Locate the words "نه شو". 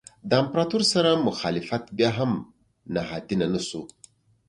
3.53-3.81